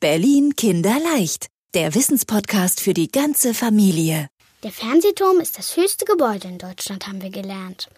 [0.00, 4.28] Berlin Kinderleicht, der Wissenspodcast für die ganze Familie.
[4.62, 7.88] Der Fernsehturm ist das höchste Gebäude in Deutschland, haben wir gelernt.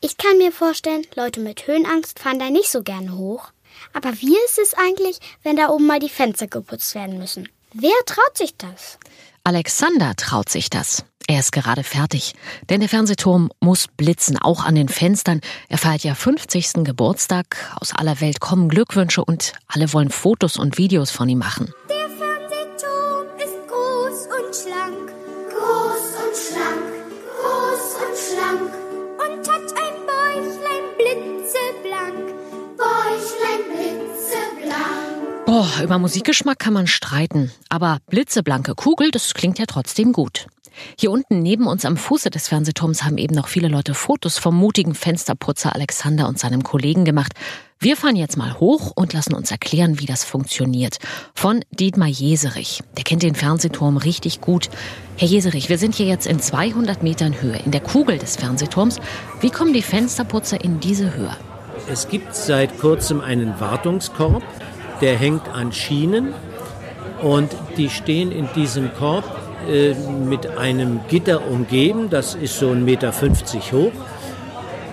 [0.00, 3.52] Ich kann mir vorstellen, Leute mit Höhenangst fahren da nicht so gerne hoch.
[3.92, 7.48] Aber wie ist es eigentlich, wenn da oben mal die Fenster geputzt werden müssen?
[7.72, 8.98] Wer traut sich das?
[9.44, 11.04] Alexander traut sich das.
[11.28, 12.34] Er ist gerade fertig,
[12.68, 15.40] denn der Fernsehturm muss blitzen, auch an den Fenstern.
[15.68, 16.84] Er feiert ja 50.
[16.84, 17.56] Geburtstag.
[17.80, 21.72] Aus aller Welt kommen Glückwünsche und alle wollen Fotos und Videos von ihm machen.
[21.88, 25.10] Der Fernsehturm ist groß und schlank,
[25.50, 26.94] groß und schlank,
[27.40, 28.72] groß und schlank
[29.18, 32.24] und hat ein Bäuchlein blitzeblank,
[32.78, 35.46] Bäuchlein blitzeblank.
[35.46, 40.46] Boah, über Musikgeschmack kann man streiten, aber blitzeblanke Kugel, das klingt ja trotzdem gut.
[40.98, 44.56] Hier unten neben uns am Fuße des Fernsehturms haben eben noch viele Leute Fotos vom
[44.56, 47.32] mutigen Fensterputzer Alexander und seinem Kollegen gemacht.
[47.78, 50.96] Wir fahren jetzt mal hoch und lassen uns erklären, wie das funktioniert.
[51.34, 52.82] Von Dietmar Jeserich.
[52.96, 54.70] Der kennt den Fernsehturm richtig gut.
[55.18, 58.98] Herr Jeserich, wir sind hier jetzt in 200 Metern Höhe, in der Kugel des Fernsehturms.
[59.40, 61.36] Wie kommen die Fensterputzer in diese Höhe?
[61.88, 64.42] Es gibt seit kurzem einen Wartungskorb,
[65.02, 66.32] der hängt an Schienen
[67.22, 69.24] und die stehen in diesem Korb
[69.68, 73.12] äh, mit einem Gitter umgeben, das ist so 1,50 Meter
[73.72, 73.92] hoch.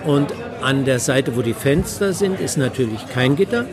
[0.04, 3.66] Und an der Seite, wo die Fenster sind, ist natürlich kein Gitter.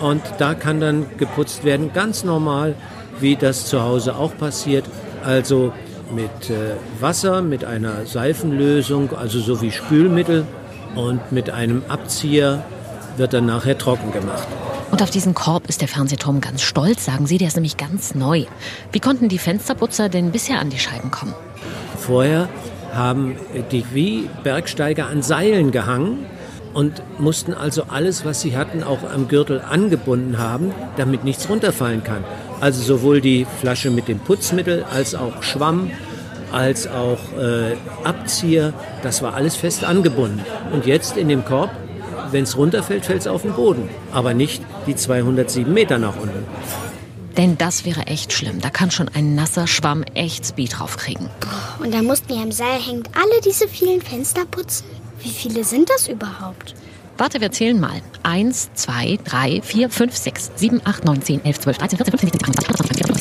[0.00, 2.74] Und da kann dann geputzt werden, ganz normal,
[3.20, 4.84] wie das zu Hause auch passiert.
[5.24, 5.72] Also
[6.14, 10.46] mit äh, Wasser, mit einer Seifenlösung, also so wie Spülmittel
[10.94, 12.64] und mit einem Abzieher
[13.16, 14.46] wird dann nachher trocken gemacht.
[14.90, 18.14] Und auf diesen Korb ist der Fernsehturm ganz stolz, sagen Sie, der ist nämlich ganz
[18.14, 18.44] neu.
[18.92, 21.34] Wie konnten die Fensterputzer denn bisher an die Scheiben kommen?
[21.98, 22.48] Vorher
[22.94, 23.36] haben
[23.70, 26.26] die wie Bergsteiger an Seilen gehangen
[26.72, 32.02] und mussten also alles, was sie hatten, auch am Gürtel angebunden haben, damit nichts runterfallen
[32.02, 32.24] kann.
[32.60, 35.90] Also sowohl die Flasche mit dem Putzmittel als auch Schwamm,
[36.50, 40.40] als auch äh, Abzieher, das war alles fest angebunden.
[40.72, 41.70] Und jetzt in dem Korb
[42.32, 43.88] wenn es runterfällt, fällt es auf den Boden.
[44.12, 46.44] Aber nicht die 207 Meter nach unten.
[47.36, 48.60] Denn das wäre echt schlimm.
[48.60, 51.30] Da kann schon ein nasser Schwamm echt Speed draufkriegen.
[51.78, 54.86] Und da mussten wir im Seil hängt alle diese vielen Fenster putzen.
[55.22, 56.74] Wie viele sind das überhaupt?
[57.16, 58.00] Warte, wir zählen mal.
[58.22, 62.30] 1, 2, 3, 4, 5, 6, 7, 8, 9, 10, 11, 12, 13, 14, 15,
[62.30, 63.17] 16, 17, 18, 19, 20, 55, 56, 57, 58, 59, 60.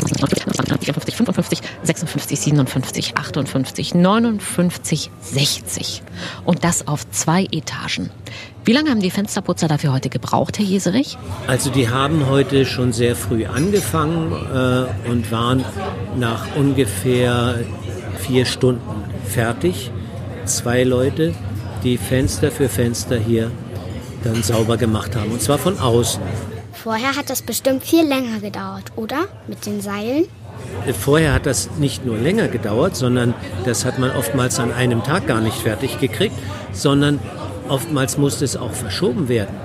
[6.46, 8.10] Und das auf zwei Etagen.
[8.66, 11.18] Wie lange haben die Fensterputzer dafür heute gebraucht, Herr Jeserich?
[11.48, 15.64] Also die haben heute schon sehr früh angefangen äh, und waren
[16.18, 17.60] nach ungefähr
[18.18, 18.82] vier Stunden
[19.26, 19.92] fertig.
[20.46, 21.34] Zwei Leute,
[21.84, 23.52] die Fenster für Fenster hier
[24.24, 25.32] dann sauber gemacht haben.
[25.32, 26.22] Und zwar von außen.
[26.74, 29.26] Vorher hat das bestimmt viel länger gedauert, oder?
[29.48, 30.26] Mit den Seilen?
[31.00, 33.34] Vorher hat das nicht nur länger gedauert, sondern
[33.66, 36.36] das hat man oftmals an einem Tag gar nicht fertig gekriegt,
[36.72, 37.20] sondern
[37.68, 39.56] oftmals musste es auch verschoben werden.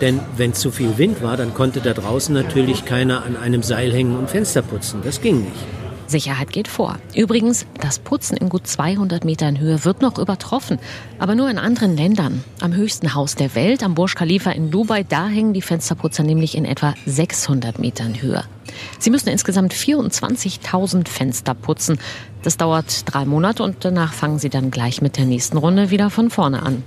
[0.00, 3.92] Denn wenn zu viel Wind war, dann konnte da draußen natürlich keiner an einem Seil
[3.92, 5.00] hängen und Fenster putzen.
[5.02, 5.85] Das ging nicht.
[6.10, 6.98] Sicherheit geht vor.
[7.14, 10.78] Übrigens, das Putzen in gut 200 Metern Höhe wird noch übertroffen,
[11.18, 12.44] aber nur in anderen Ländern.
[12.60, 16.56] Am höchsten Haus der Welt, am Burj Khalifa in Dubai, da hängen die Fensterputzer nämlich
[16.56, 18.44] in etwa 600 Metern Höhe.
[18.98, 21.98] Sie müssen insgesamt 24.000 Fenster putzen.
[22.42, 26.10] Das dauert drei Monate und danach fangen sie dann gleich mit der nächsten Runde wieder
[26.10, 26.84] von vorne an.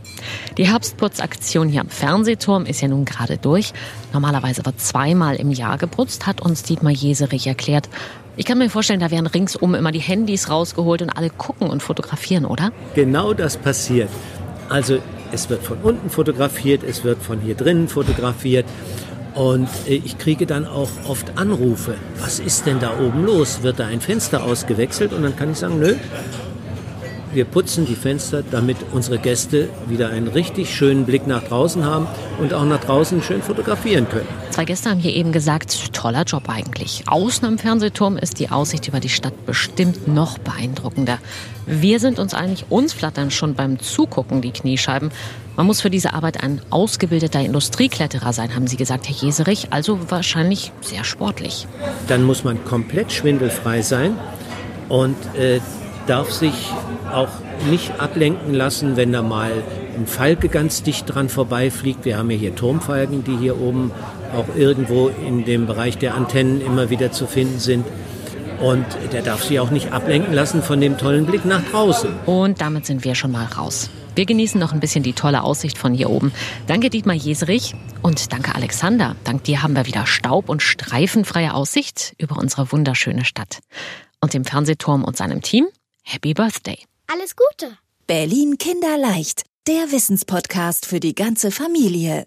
[0.58, 3.74] Die Herbstputzaktion hier am Fernsehturm ist ja nun gerade durch.
[4.14, 7.90] Normalerweise wird zweimal im Jahr geputzt, hat uns Dietmar Jeserich erklärt.
[8.40, 11.84] Ich kann mir vorstellen, da werden ringsum immer die Handys rausgeholt und alle gucken und
[11.84, 12.72] fotografieren, oder?
[12.96, 14.08] Genau das passiert.
[14.70, 15.00] Also
[15.34, 18.66] es wird von unten fotografiert, es wird von hier drinnen fotografiert.
[19.36, 21.96] Und äh, ich kriege dann auch oft Anrufe.
[22.22, 23.62] Was ist denn da oben los?
[23.62, 25.12] Wird da ein Fenster ausgewechselt?
[25.12, 25.96] Und dann kann ich sagen, nö,
[27.34, 32.08] wir putzen die Fenster, damit unsere Gäste wieder einen richtig schönen Blick nach draußen haben
[32.40, 34.28] und auch nach draußen schön fotografieren können.
[34.50, 37.04] Zwei Gäste haben hier eben gesagt, toller Job eigentlich.
[37.08, 41.20] Außen am Fernsehturm ist die Aussicht über die Stadt bestimmt noch beeindruckender.
[41.66, 45.12] Wir sind uns einig, uns flattern schon beim Zugucken die Kniescheiben.
[45.56, 49.72] Man muss für diese Arbeit ein ausgebildeter Industriekletterer sein, haben Sie gesagt, Herr Jeserich.
[49.72, 51.68] Also wahrscheinlich sehr sportlich.
[52.08, 54.18] Dann muss man komplett schwindelfrei sein
[54.88, 55.60] und äh,
[56.10, 56.74] darf sich
[57.14, 57.30] auch
[57.70, 59.52] nicht ablenken lassen, wenn da mal
[59.96, 62.04] ein Falke ganz dicht dran vorbeifliegt.
[62.06, 63.92] Wir haben ja hier Turmfalken, die hier oben
[64.36, 67.86] auch irgendwo in dem Bereich der Antennen immer wieder zu finden sind.
[68.60, 72.10] Und der darf sich auch nicht ablenken lassen von dem tollen Blick nach draußen.
[72.26, 73.90] Und damit sind wir schon mal raus.
[74.16, 76.34] Wir genießen noch ein bisschen die tolle Aussicht von hier oben.
[76.68, 79.16] Danke Dietmar Jeserich und danke Alexander.
[79.24, 83.60] Dank dir haben wir wieder staub- und streifenfreie Aussicht über unsere wunderschöne Stadt.
[84.20, 85.68] Und dem Fernsehturm und seinem Team
[86.12, 86.80] Happy Birthday.
[87.06, 87.78] Alles Gute.
[88.08, 92.26] Berlin Kinderleicht, der Wissenspodcast für die ganze Familie.